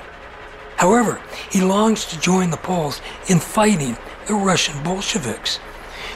However, 0.77 1.21
he 1.51 1.61
longs 1.61 2.05
to 2.05 2.19
join 2.19 2.49
the 2.49 2.57
Poles 2.57 3.01
in 3.29 3.39
fighting 3.39 3.97
the 4.27 4.33
Russian 4.33 4.81
Bolsheviks, 4.83 5.59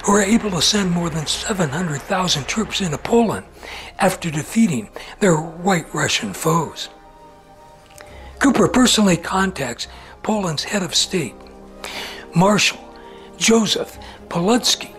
who 0.04 0.14
are 0.14 0.22
able 0.22 0.52
to 0.52 0.62
send 0.62 0.92
more 0.92 1.10
than 1.10 1.28
700,000 1.28 2.48
troops 2.48 2.82
into 2.82 2.98
Poland 2.98 3.46
after 4.00 4.32
defeating 4.32 4.90
their 5.20 5.36
white 5.38 5.94
Russian 5.94 6.34
foes. 6.34 6.90
Cooper 8.40 8.68
personally 8.68 9.18
contacts 9.18 9.88
Poland's 10.24 10.64
head 10.64 10.84
of 10.84 10.96
state, 10.96 11.36
Marshal 12.36 12.80
Joseph 13.38 13.98
Pilsudski, 14.30 14.94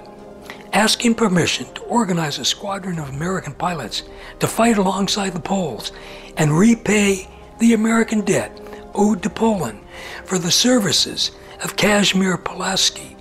asking 0.73 1.15
permission 1.15 1.67
to 1.75 1.83
organize 1.83 2.39
a 2.39 2.45
squadron 2.45 2.99
of 2.99 3.09
American 3.09 3.55
pilots 3.55 4.03
to 4.41 4.47
fight 4.47 4.79
alongside 4.79 5.31
the 5.31 5.41
Poles 5.41 5.93
and 6.37 6.57
repay 6.57 7.29
the 7.59 7.75
American 7.75 8.21
debt 8.21 8.61
owed 8.95 9.23
to 9.23 9.31
Poland 9.31 9.81
for 10.25 10.39
the 10.39 10.51
services 10.51 11.33
of 11.63 11.77
Casimir 11.77 12.37
Pulaski 12.37 13.17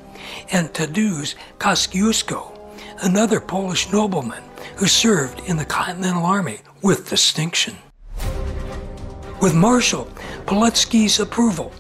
and 0.52 0.70
Tadeusz 0.74 1.36
Kosciuszko, 1.60 2.58
another 3.02 3.40
Polish 3.40 3.92
nobleman 3.92 4.44
who 4.76 4.88
served 4.88 5.40
in 5.48 5.58
the 5.58 5.66
Continental 5.66 6.26
Army 6.26 6.60
with 6.82 7.10
distinction. 7.10 7.76
With 9.42 9.54
Marshal 9.54 10.06
Pulaski's 10.46 11.20
approval, 11.20 11.72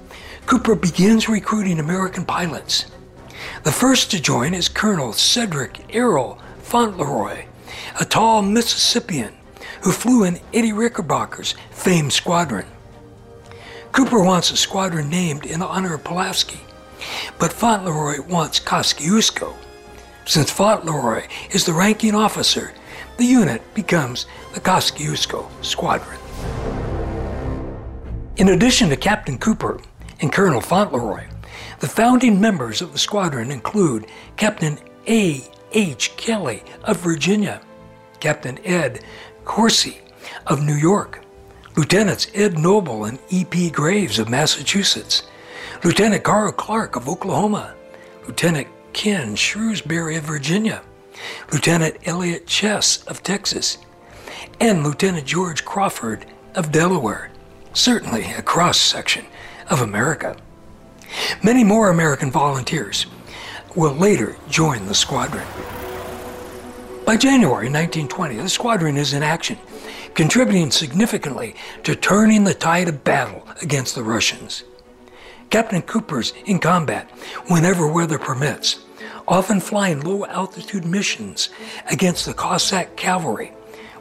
Cooper 0.46 0.76
begins 0.76 1.28
recruiting 1.28 1.80
American 1.80 2.26
pilots. 2.26 2.86
The 3.64 3.72
first 3.72 4.12
to 4.12 4.22
join 4.22 4.54
is 4.54 4.70
Colonel 4.70 5.14
Cedric 5.14 5.94
Errol 5.96 6.40
Fauntleroy, 6.60 7.46
a 8.00 8.06
tall 8.06 8.42
Mississippian 8.42 9.34
who 9.82 9.92
flew 9.92 10.24
in 10.24 10.40
Eddie 10.54 10.72
Rickenbacker's 10.72 11.56
famed 11.72 12.14
squadron. 12.14 12.66
Cooper 13.92 14.24
wants 14.24 14.52
a 14.52 14.58
squadron 14.58 15.10
named 15.10 15.46
in 15.46 15.62
honor 15.62 15.96
of 15.96 16.04
Pulaski, 16.04 16.60
but 17.40 17.54
Fauntleroy 17.54 18.22
wants 18.22 18.60
Kosciuszko. 18.60 19.56
Since 20.26 20.52
Fauntleroy 20.52 21.28
is 21.52 21.66
the 21.66 21.74
ranking 21.74 22.14
officer, 22.14 22.74
the 23.18 23.26
unit 23.26 23.62
becomes 23.74 24.28
the 24.54 24.60
Kosciuszko 24.60 25.50
Squadron. 25.64 26.20
In 28.38 28.50
addition 28.50 28.90
to 28.90 28.98
Captain 28.98 29.38
Cooper 29.38 29.80
and 30.22 30.32
Colonel 30.32 30.62
Fauntleroy, 30.62 31.26
the 31.80 31.88
founding 31.88 32.42
members 32.42 32.82
of 32.82 32.92
the 32.92 33.00
squadron 33.00 33.52
include 33.52 34.08
Captain 34.36 34.78
A. 35.08 35.44
H. 35.72 36.16
Kelly 36.18 36.64
of 36.84 36.98
Virginia, 37.02 37.62
Captain 38.20 38.58
Ed 38.66 39.04
Corsi 39.46 40.00
of 40.48 40.64
New 40.64 40.76
York, 40.76 41.24
Lieutenants 41.76 42.28
Ed 42.34 42.58
Noble 42.58 43.06
and 43.06 43.20
E.P. 43.30 43.70
Graves 43.70 44.18
of 44.18 44.30
Massachusetts, 44.30 45.24
Lieutenant 45.84 46.24
Carl 46.24 46.52
Clark 46.52 46.96
of 46.96 47.08
Oklahoma, 47.08 47.76
Lieutenant 48.26 48.68
Ken 48.94 49.36
Shrewsbury 49.36 50.16
of 50.16 50.24
Virginia, 50.24 50.82
Lieutenant 51.52 51.98
Elliot 52.06 52.48
Chess 52.48 53.04
of 53.04 53.22
Texas, 53.22 53.78
and 54.60 54.84
Lieutenant 54.84 55.28
George 55.28 55.64
Crawford 55.66 56.26
of 56.56 56.72
Delaware, 56.72 57.30
certainly 57.74 58.24
a 58.34 58.42
cross 58.42 58.80
section 58.80 59.26
of 59.70 59.82
America. 59.82 60.36
Many 61.44 61.64
more 61.64 61.90
American 61.90 62.32
volunteers 62.32 63.06
will 63.76 63.94
later 63.94 64.36
join 64.50 64.88
the 64.88 64.96
squadron. 64.96 65.48
By 67.06 67.16
January 67.16 67.70
1920, 67.70 68.36
the 68.38 68.50
squadron 68.50 68.98
is 68.98 69.14
in 69.14 69.24
action, 69.24 69.58
contributing 70.14 70.72
significantly 70.72 71.56
to 71.84 71.96
turning 71.96 72.44
the 72.44 72.54
tide 72.54 72.90
of 72.90 73.04
battle 73.04 73.48
against 73.62 73.96
the 73.96 74.04
Russians. 74.04 74.64
Captain 75.50 75.82
Cooper's 75.82 76.34
in 76.46 76.60
combat 76.60 77.10
whenever 77.48 77.88
weather 77.88 78.20
permits, 78.20 78.84
often 79.28 79.62
flying 79.62 80.02
low 80.02 80.26
altitude 80.26 80.86
missions 80.86 81.50
against 81.90 82.26
the 82.26 82.34
Cossack 82.34 82.98
cavalry, 82.98 83.54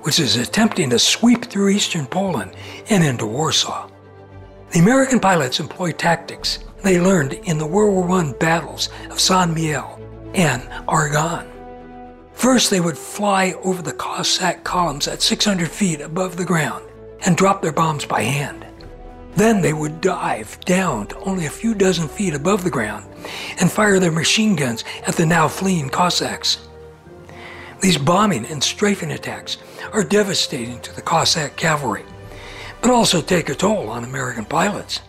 which 0.03 0.19
is 0.19 0.37
attempting 0.37 0.91
to 0.91 0.99
sweep 0.99 1.45
through 1.45 1.69
eastern 1.69 2.07
Poland 2.07 2.53
and 2.91 3.05
into 3.05 3.27
Warsaw. 3.27 3.89
The 4.73 4.81
American 4.81 5.21
pilots 5.21 5.61
employ 5.61 5.93
tactics 5.93 6.59
they 6.87 7.01
learned 7.01 7.33
in 7.33 7.59
the 7.59 7.67
World 7.67 8.09
War 8.09 8.21
I 8.21 8.33
battles 8.35 8.91
of 9.11 9.19
St. 9.19 9.51
Mihiel 9.51 10.01
and 10.37 10.63
Argonne. 10.87 11.51
First, 12.33 12.71
they 12.71 12.79
would 12.79 12.97
fly 12.97 13.55
over 13.65 13.83
the 13.83 13.93
Cossack 13.93 14.63
columns 14.63 15.09
at 15.09 15.21
600 15.21 15.69
feet 15.69 16.01
above 16.01 16.37
the 16.37 16.45
ground 16.45 16.85
and 17.25 17.37
drop 17.37 17.61
their 17.61 17.73
bombs 17.73 18.05
by 18.05 18.23
hand. 18.23 18.65
Then 19.35 19.61
they 19.61 19.73
would 19.73 20.01
dive 20.01 20.61
down 20.61 21.09
to 21.09 21.19
only 21.23 21.47
a 21.47 21.51
few 21.51 21.75
dozen 21.75 22.07
feet 22.07 22.35
above 22.35 22.63
the 22.63 22.71
ground 22.71 23.05
and 23.59 23.71
fire 23.71 23.99
their 23.99 24.13
machine 24.13 24.55
guns 24.55 24.85
at 25.09 25.17
the 25.17 25.27
now 25.27 25.49
fleeing 25.49 25.91
Cossacks. 25.91 26.69
These 27.81 27.99
bombing 27.99 28.47
and 28.47 28.63
strafing 28.63 29.11
attacks 29.11 29.59
are 29.93 30.05
devastating 30.05 30.81
to 30.83 30.95
the 30.95 31.03
Cossack 31.03 31.57
cavalry, 31.57 32.05
but 32.81 32.93
also 32.93 33.21
take 33.21 33.49
a 33.49 33.57
toll 33.57 33.89
on 33.89 34.05
American 34.05 34.45
pilots. 34.45 35.01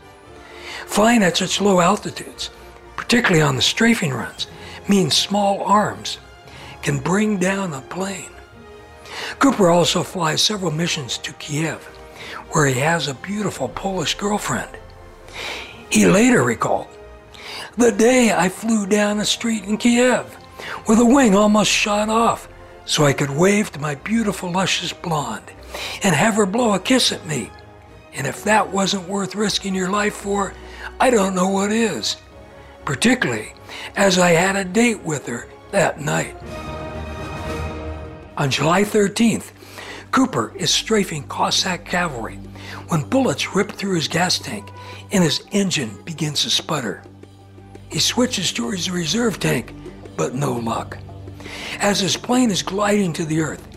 Flying 0.85 1.23
at 1.23 1.37
such 1.37 1.61
low 1.61 1.79
altitudes, 1.79 2.49
particularly 2.95 3.41
on 3.41 3.55
the 3.55 3.61
strafing 3.61 4.13
runs, 4.13 4.47
means 4.87 5.15
small 5.15 5.61
arms 5.63 6.19
can 6.81 6.99
bring 6.99 7.37
down 7.37 7.73
a 7.73 7.81
plane. 7.81 8.29
Cooper 9.39 9.69
also 9.69 10.03
flies 10.03 10.41
several 10.41 10.71
missions 10.71 11.17
to 11.19 11.33
Kiev 11.33 11.81
where 12.51 12.65
he 12.65 12.79
has 12.79 13.07
a 13.07 13.13
beautiful 13.13 13.69
Polish 13.69 14.15
girlfriend. 14.15 14.69
He 15.89 16.05
later 16.05 16.43
recalled, 16.43 16.87
The 17.77 17.91
day 17.91 18.31
I 18.31 18.49
flew 18.49 18.85
down 18.85 19.19
a 19.19 19.25
street 19.25 19.65
in 19.65 19.77
Kiev 19.77 20.37
with 20.87 20.99
a 20.99 21.05
wing 21.05 21.35
almost 21.35 21.71
shot 21.71 22.09
off 22.09 22.47
so 22.85 23.05
I 23.05 23.13
could 23.13 23.29
wave 23.29 23.71
to 23.71 23.79
my 23.79 23.95
beautiful, 23.95 24.51
luscious 24.51 24.93
blonde 24.93 25.51
and 26.03 26.15
have 26.15 26.35
her 26.35 26.45
blow 26.45 26.73
a 26.73 26.79
kiss 26.79 27.11
at 27.11 27.25
me. 27.25 27.51
And 28.13 28.25
if 28.25 28.43
that 28.45 28.71
wasn't 28.71 29.07
worth 29.07 29.35
risking 29.35 29.75
your 29.75 29.89
life 29.89 30.15
for, 30.15 30.53
I 30.99 31.09
don't 31.09 31.35
know 31.35 31.49
what 31.49 31.71
is. 31.71 32.17
Particularly 32.85 33.53
as 33.95 34.17
I 34.17 34.31
had 34.31 34.55
a 34.55 34.63
date 34.63 35.03
with 35.03 35.25
her 35.27 35.47
that 35.71 35.99
night. 35.99 36.35
On 38.37 38.49
July 38.49 38.83
13th, 38.83 39.51
Cooper 40.11 40.53
is 40.55 40.71
strafing 40.71 41.23
Cossack 41.27 41.85
cavalry 41.85 42.35
when 42.87 43.03
bullets 43.03 43.55
rip 43.55 43.71
through 43.71 43.95
his 43.95 44.07
gas 44.07 44.39
tank 44.39 44.69
and 45.11 45.23
his 45.23 45.43
engine 45.51 45.97
begins 46.05 46.43
to 46.43 46.49
sputter. 46.49 47.03
He 47.89 47.99
switches 47.99 48.51
to 48.53 48.71
his 48.71 48.89
reserve 48.89 49.39
tank, 49.39 49.73
but 50.15 50.33
no 50.33 50.53
luck. 50.53 50.97
As 51.79 51.99
his 51.99 52.17
plane 52.17 52.51
is 52.51 52.61
gliding 52.61 53.13
to 53.13 53.25
the 53.25 53.41
earth, 53.41 53.67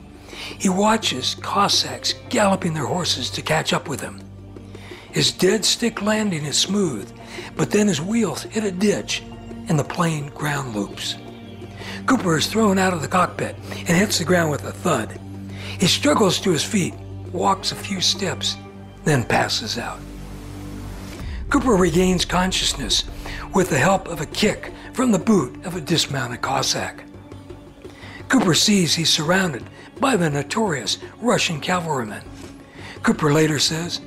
he 0.58 0.68
watches 0.68 1.36
Cossacks 1.36 2.14
galloping 2.28 2.74
their 2.74 2.86
horses 2.86 3.30
to 3.30 3.42
catch 3.42 3.72
up 3.72 3.88
with 3.88 4.00
him. 4.00 4.20
His 5.12 5.32
dead 5.32 5.64
stick 5.64 6.02
landing 6.02 6.44
is 6.44 6.56
smooth, 6.56 7.12
but 7.56 7.70
then 7.70 7.88
his 7.88 8.00
wheels 8.00 8.44
hit 8.44 8.64
a 8.64 8.70
ditch 8.70 9.22
and 9.68 9.78
the 9.78 9.84
plane 9.84 10.28
ground 10.28 10.74
loops. 10.74 11.16
Cooper 12.06 12.38
is 12.38 12.46
thrown 12.46 12.78
out 12.78 12.92
of 12.92 13.02
the 13.02 13.08
cockpit 13.08 13.56
and 13.70 13.88
hits 13.88 14.18
the 14.18 14.24
ground 14.24 14.50
with 14.50 14.64
a 14.64 14.72
thud. 14.72 15.18
He 15.78 15.86
struggles 15.86 16.40
to 16.40 16.50
his 16.50 16.64
feet, 16.64 16.94
walks 17.32 17.72
a 17.72 17.76
few 17.76 18.00
steps, 18.00 18.56
then 19.04 19.24
passes 19.24 19.78
out. 19.78 19.98
Cooper 21.48 21.74
regains 21.74 22.24
consciousness 22.24 23.04
with 23.54 23.70
the 23.70 23.78
help 23.78 24.06
of 24.08 24.20
a 24.20 24.26
kick 24.26 24.72
from 24.92 25.10
the 25.10 25.18
boot 25.18 25.64
of 25.64 25.74
a 25.74 25.80
dismounted 25.80 26.40
Cossack. 26.40 27.04
Cooper 28.28 28.54
sees 28.54 28.94
he's 28.94 29.10
surrounded 29.10 29.64
by 29.98 30.16
the 30.16 30.30
notorious 30.30 30.98
Russian 31.20 31.60
cavalrymen. 31.60 32.22
Cooper 33.02 33.32
later 33.32 33.58
says, 33.58 34.00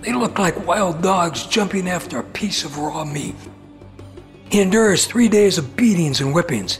They 0.00 0.12
look 0.12 0.38
like 0.38 0.66
wild 0.66 1.02
dogs 1.02 1.46
jumping 1.46 1.88
after 1.88 2.18
a 2.18 2.24
piece 2.24 2.64
of 2.64 2.78
raw 2.78 3.04
meat. 3.04 3.34
He 4.50 4.60
endures 4.60 5.06
three 5.06 5.28
days 5.28 5.58
of 5.58 5.76
beatings 5.76 6.20
and 6.20 6.32
whippings 6.32 6.78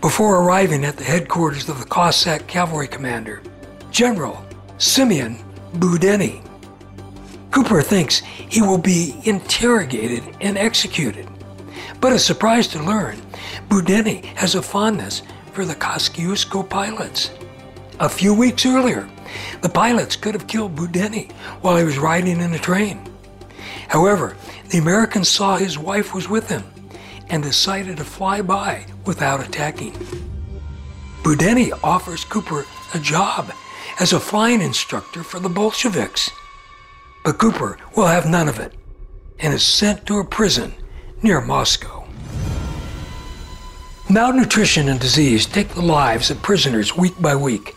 before 0.00 0.40
arriving 0.40 0.84
at 0.84 0.96
the 0.96 1.04
headquarters 1.04 1.68
of 1.68 1.78
the 1.78 1.84
Cossack 1.84 2.46
cavalry 2.46 2.88
commander. 2.88 3.42
General 3.90 4.44
Simeon 4.78 5.38
Budeny. 5.74 6.42
Cooper 7.50 7.82
thinks 7.82 8.18
he 8.18 8.60
will 8.60 8.78
be 8.78 9.20
interrogated 9.24 10.22
and 10.40 10.58
executed, 10.58 11.28
but 12.00 12.12
is 12.12 12.24
surprised 12.24 12.72
to 12.72 12.82
learn 12.82 13.20
Budeny 13.68 14.24
has 14.36 14.54
a 14.54 14.62
fondness 14.62 15.22
for 15.52 15.64
the 15.64 15.74
Kosciuszko 15.74 16.68
pilots. 16.68 17.30
A 18.00 18.08
few 18.08 18.34
weeks 18.34 18.66
earlier, 18.66 19.08
the 19.62 19.68
pilots 19.68 20.16
could 20.16 20.34
have 20.34 20.46
killed 20.46 20.76
Budeny 20.76 21.32
while 21.60 21.76
he 21.76 21.84
was 21.84 21.98
riding 21.98 22.40
in 22.40 22.52
the 22.52 22.58
train. 22.58 23.00
However, 23.88 24.36
the 24.70 24.78
Americans 24.78 25.28
saw 25.28 25.56
his 25.56 25.78
wife 25.78 26.14
was 26.14 26.28
with 26.28 26.48
him 26.48 26.64
and 27.28 27.42
decided 27.42 27.96
to 27.96 28.04
fly 28.04 28.42
by 28.42 28.86
without 29.04 29.46
attacking. 29.46 29.92
Budeny 31.22 31.72
offers 31.82 32.24
Cooper 32.24 32.64
a 32.94 32.98
job 32.98 33.52
as 33.98 34.12
a 34.12 34.20
flying 34.20 34.60
instructor 34.60 35.22
for 35.22 35.40
the 35.40 35.48
Bolsheviks. 35.48 36.30
But 37.24 37.38
Cooper 37.38 37.78
will 37.96 38.06
have 38.06 38.26
none 38.26 38.48
of 38.48 38.58
it 38.58 38.74
and 39.38 39.52
is 39.52 39.64
sent 39.64 40.06
to 40.06 40.18
a 40.18 40.24
prison 40.24 40.74
near 41.22 41.40
Moscow. 41.40 42.06
Malnutrition 44.08 44.88
and 44.88 45.00
disease 45.00 45.46
take 45.46 45.68
the 45.70 45.82
lives 45.82 46.30
of 46.30 46.40
prisoners 46.42 46.96
week 46.96 47.20
by 47.20 47.34
week, 47.34 47.74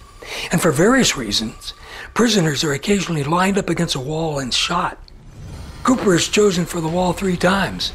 and 0.52 0.62
for 0.62 0.72
various 0.72 1.18
reasons, 1.18 1.74
prisoners 2.14 2.64
are 2.64 2.74
occasionally 2.74 3.24
lined 3.24 3.58
up 3.58 3.70
against 3.70 3.96
a 3.96 4.00
wall 4.00 4.40
and 4.40 4.54
shot. 4.54 4.98
Cooper 5.84 6.16
is 6.16 6.28
chosen 6.28 6.66
for 6.66 6.82
the 6.82 6.88
wall 6.88 7.14
three 7.14 7.38
times, 7.38 7.94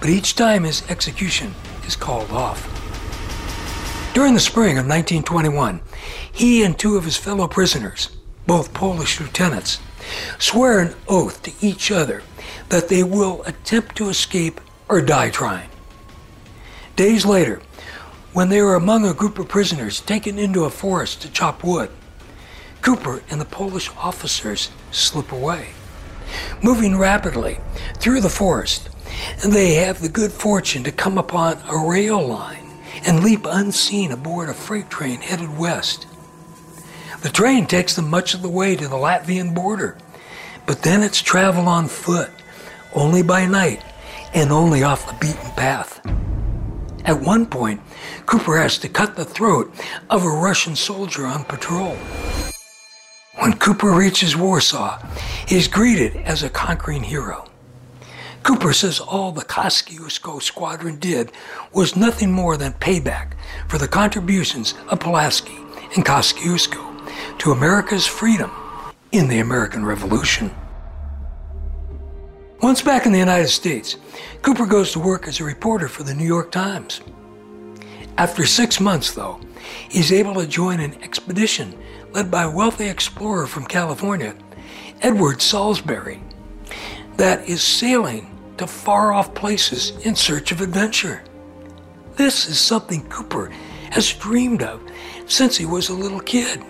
but 0.00 0.10
each 0.10 0.34
time 0.34 0.64
his 0.64 0.88
execution 0.90 1.54
is 1.86 1.96
called 1.96 2.30
off. 2.30 2.68
During 4.14 4.34
the 4.34 4.40
spring 4.40 4.78
of 4.78 4.86
1921, 4.86 5.80
he 6.30 6.62
and 6.62 6.78
two 6.78 6.96
of 6.96 7.04
his 7.04 7.16
fellow 7.16 7.48
prisoners, 7.48 8.10
both 8.46 8.74
Polish 8.74 9.20
lieutenants, 9.20 9.80
swear 10.38 10.80
an 10.80 10.94
oath 11.08 11.42
to 11.44 11.52
each 11.60 11.90
other 11.90 12.22
that 12.68 12.88
they 12.88 13.02
will 13.02 13.42
attempt 13.44 13.96
to 13.96 14.08
escape 14.08 14.60
or 14.88 15.00
die 15.00 15.30
trying. 15.30 15.70
Days 16.96 17.24
later, 17.24 17.62
when 18.32 18.48
they 18.48 18.62
were 18.62 18.74
among 18.74 19.06
a 19.06 19.14
group 19.14 19.38
of 19.38 19.48
prisoners 19.48 20.00
taken 20.00 20.38
into 20.38 20.64
a 20.64 20.70
forest 20.70 21.22
to 21.22 21.30
chop 21.30 21.62
wood, 21.62 21.90
Cooper 22.80 23.22
and 23.30 23.40
the 23.40 23.44
Polish 23.44 23.90
officers 23.96 24.70
slip 24.90 25.30
away. 25.32 25.68
Moving 26.62 26.98
rapidly 26.98 27.58
through 27.98 28.20
the 28.20 28.28
forest, 28.28 28.88
and 29.42 29.52
they 29.52 29.74
have 29.74 30.00
the 30.00 30.08
good 30.08 30.32
fortune 30.32 30.82
to 30.84 30.92
come 30.92 31.18
upon 31.18 31.58
a 31.68 31.76
rail 31.76 32.26
line 32.26 32.70
and 33.06 33.22
leap 33.22 33.46
unseen 33.46 34.10
aboard 34.10 34.48
a 34.48 34.54
freight 34.54 34.88
train 34.90 35.20
headed 35.20 35.58
west. 35.58 36.06
The 37.22 37.28
train 37.28 37.66
takes 37.66 37.94
them 37.94 38.10
much 38.10 38.34
of 38.34 38.42
the 38.42 38.48
way 38.48 38.74
to 38.74 38.88
the 38.88 38.96
Latvian 38.96 39.54
border, 39.54 39.96
but 40.66 40.82
then 40.82 41.02
it's 41.02 41.20
travel 41.22 41.68
on 41.68 41.86
foot, 41.86 42.30
only 42.94 43.22
by 43.22 43.46
night, 43.46 43.82
and 44.34 44.50
only 44.50 44.82
off 44.82 45.06
the 45.06 45.26
beaten 45.26 45.50
path. 45.52 46.00
At 47.04 47.20
one 47.20 47.46
point, 47.46 47.80
Cooper 48.32 48.56
has 48.56 48.78
to 48.78 48.88
cut 48.88 49.14
the 49.14 49.26
throat 49.26 49.70
of 50.08 50.24
a 50.24 50.30
Russian 50.30 50.74
soldier 50.74 51.26
on 51.26 51.44
patrol. 51.44 51.94
When 53.38 53.52
Cooper 53.58 53.90
reaches 53.90 54.34
Warsaw, 54.34 55.04
he 55.46 55.56
is 55.56 55.68
greeted 55.68 56.16
as 56.16 56.42
a 56.42 56.48
conquering 56.48 57.02
hero. 57.02 57.44
Cooper 58.42 58.72
says 58.72 59.00
all 59.00 59.32
the 59.32 59.44
Kosciuszko 59.44 60.40
squadron 60.40 60.98
did 60.98 61.30
was 61.74 61.94
nothing 61.94 62.32
more 62.32 62.56
than 62.56 62.72
payback 62.72 63.34
for 63.68 63.76
the 63.76 63.86
contributions 63.86 64.72
of 64.88 65.00
Pulaski 65.00 65.58
and 65.94 66.02
Kosciuszko 66.02 67.38
to 67.38 67.52
America's 67.52 68.06
freedom 68.06 68.50
in 69.12 69.28
the 69.28 69.40
American 69.40 69.84
Revolution. 69.84 70.50
Once 72.62 72.80
back 72.80 73.04
in 73.04 73.12
the 73.12 73.18
United 73.18 73.48
States, 73.48 73.98
Cooper 74.40 74.64
goes 74.64 74.90
to 74.92 75.00
work 75.00 75.28
as 75.28 75.38
a 75.38 75.44
reporter 75.44 75.86
for 75.86 76.02
the 76.02 76.14
New 76.14 76.24
York 76.24 76.50
Times. 76.50 77.02
After 78.18 78.44
six 78.44 78.80
months, 78.80 79.12
though, 79.12 79.40
he's 79.88 80.12
able 80.12 80.34
to 80.34 80.46
join 80.46 80.80
an 80.80 81.02
expedition 81.02 81.78
led 82.12 82.30
by 82.30 82.42
a 82.42 82.50
wealthy 82.50 82.88
explorer 82.88 83.46
from 83.46 83.64
California, 83.64 84.34
Edward 85.00 85.40
Salisbury, 85.40 86.22
that 87.16 87.48
is 87.48 87.62
sailing 87.62 88.38
to 88.58 88.66
far 88.66 89.12
off 89.12 89.34
places 89.34 89.90
in 90.04 90.14
search 90.14 90.52
of 90.52 90.60
adventure. 90.60 91.22
This 92.16 92.48
is 92.48 92.60
something 92.60 93.08
Cooper 93.08 93.50
has 93.90 94.12
dreamed 94.12 94.62
of 94.62 94.80
since 95.26 95.56
he 95.56 95.66
was 95.66 95.88
a 95.88 95.94
little 95.94 96.20
kid. 96.20 96.62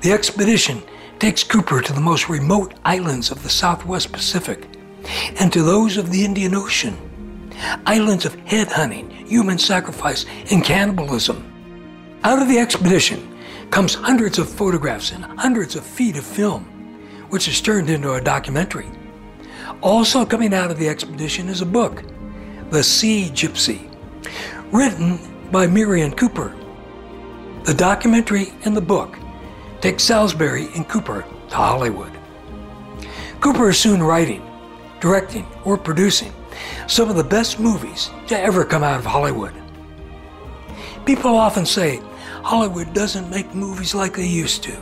The 0.00 0.12
expedition 0.12 0.82
takes 1.18 1.44
Cooper 1.44 1.82
to 1.82 1.92
the 1.92 2.00
most 2.00 2.28
remote 2.28 2.74
islands 2.84 3.30
of 3.30 3.42
the 3.42 3.48
Southwest 3.48 4.12
Pacific 4.12 4.66
and 5.38 5.52
to 5.52 5.62
those 5.62 5.96
of 5.96 6.10
the 6.10 6.24
Indian 6.24 6.54
Ocean, 6.54 6.96
islands 7.86 8.24
of 8.24 8.36
headhunting, 8.38 9.10
human 9.26 9.58
sacrifice, 9.58 10.26
and 10.50 10.64
cannibalism. 10.64 11.44
Out 12.24 12.40
of 12.40 12.48
the 12.48 12.58
expedition 12.58 13.38
comes 13.70 13.94
hundreds 13.94 14.38
of 14.38 14.48
photographs 14.48 15.12
and 15.12 15.24
hundreds 15.24 15.76
of 15.76 15.84
feet 15.84 16.16
of 16.16 16.24
film, 16.24 16.64
which 17.28 17.48
is 17.48 17.60
turned 17.60 17.90
into 17.90 18.12
a 18.12 18.20
documentary. 18.20 18.88
Also 19.82 20.24
coming 20.24 20.54
out 20.54 20.70
of 20.70 20.78
the 20.78 20.88
expedition 20.88 21.48
is 21.48 21.60
a 21.60 21.66
book, 21.66 22.02
The 22.70 22.82
Sea 22.82 23.30
Gypsy, 23.32 23.88
written 24.72 25.18
by 25.50 25.66
Merian 25.66 26.12
Cooper. 26.12 26.54
The 27.64 27.74
documentary 27.74 28.52
and 28.64 28.76
the 28.76 28.80
book 28.80 29.18
take 29.80 30.00
Salisbury 30.00 30.68
and 30.74 30.88
Cooper 30.88 31.24
to 31.50 31.54
Hollywood. 31.54 32.12
Cooper 33.40 33.68
is 33.68 33.78
soon 33.78 34.02
writing, 34.02 34.42
directing, 35.00 35.46
or 35.64 35.76
producing 35.76 36.32
some 36.86 37.10
of 37.10 37.16
the 37.16 37.24
best 37.24 37.60
movies 37.60 38.10
to 38.26 38.38
ever 38.38 38.64
come 38.64 38.82
out 38.82 38.98
of 38.98 39.06
Hollywood. 39.06 39.54
People 41.04 41.34
often 41.36 41.66
say 41.66 42.00
Hollywood 42.42 42.92
doesn't 42.94 43.30
make 43.30 43.54
movies 43.54 43.94
like 43.94 44.16
they 44.16 44.26
used 44.26 44.62
to. 44.64 44.76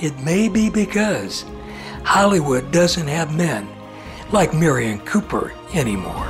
It 0.00 0.18
may 0.20 0.48
be 0.48 0.70
because 0.70 1.44
Hollywood 2.04 2.70
doesn't 2.70 3.08
have 3.08 3.34
men 3.34 3.68
like 4.32 4.54
Merian 4.54 5.00
Cooper 5.00 5.52
anymore. 5.74 6.26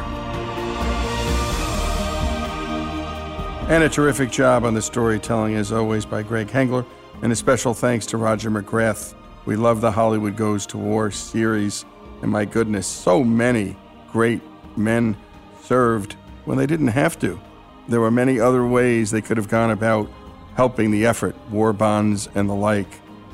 And 3.69 3.85
a 3.85 3.88
terrific 3.88 4.31
job 4.31 4.64
on 4.64 4.73
the 4.73 4.81
storytelling, 4.81 5.55
as 5.55 5.73
always, 5.73 6.07
by 6.07 6.23
Greg 6.23 6.49
Hengler. 6.49 6.87
And 7.21 7.31
a 7.33 7.37
special 7.37 7.75
thanks 7.75 8.07
to 8.07 8.17
Roger 8.17 8.51
McGrath. 8.51 9.14
We 9.45 9.57
love 9.57 9.81
the 9.81 9.91
Hollywood 9.91 10.37
Goes 10.37 10.64
to 10.69 10.79
War 10.79 11.11
series. 11.11 11.85
And 12.23 12.31
my 12.31 12.45
goodness, 12.45 12.87
so 12.87 13.23
many 13.23 13.77
great 14.12 14.40
men 14.77 15.16
served 15.62 16.14
when 16.44 16.59
they 16.59 16.66
didn't 16.66 16.88
have 16.88 17.18
to. 17.21 17.40
There 17.88 18.01
were 18.01 18.11
many 18.11 18.38
other 18.40 18.66
ways 18.66 19.11
they 19.11 19.23
could 19.23 19.37
have 19.37 19.49
gone 19.49 19.71
about 19.71 20.11
helping 20.55 20.90
the 20.90 21.07
effort, 21.07 21.37
war 21.51 21.73
bonds 21.73 22.29
and 22.35 22.49
the 22.49 22.55
like. 22.55 22.88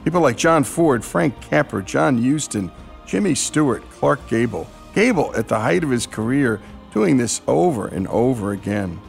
People 0.05 0.21
like 0.21 0.37
John 0.37 0.65
Ford, 0.65 1.05
Frank 1.05 1.41
Capra, 1.41 1.83
John 1.83 2.23
Huston, 2.23 2.71
Jimmy 3.07 3.35
Stewart, 3.35 3.89
Clark 3.91 4.27
Gable. 4.29 4.69
Gable, 4.95 5.35
at 5.35 5.49
the 5.49 5.59
height 5.59 5.83
of 5.83 5.91
his 5.91 6.07
career, 6.07 6.61
doing 6.93 7.17
this 7.17 7.41
over 7.49 7.89
and 7.89 8.07
over 8.09 8.53
again. 8.53 9.01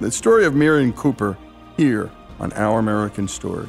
The 0.00 0.10
story 0.10 0.44
of 0.44 0.54
Merian 0.54 0.92
Cooper 0.92 1.36
here 1.76 2.10
on 2.40 2.52
Our 2.54 2.78
American 2.78 3.28
Stories. 3.28 3.68